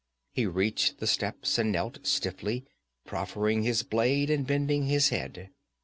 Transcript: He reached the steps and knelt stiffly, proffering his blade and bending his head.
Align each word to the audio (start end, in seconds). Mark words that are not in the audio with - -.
He 0.33 0.47
reached 0.47 0.97
the 0.97 1.05
steps 1.05 1.59
and 1.59 1.71
knelt 1.71 2.07
stiffly, 2.07 2.65
proffering 3.05 3.61
his 3.61 3.83
blade 3.83 4.31
and 4.31 4.47
bending 4.47 4.87
his 4.87 5.09
head. 5.09 5.51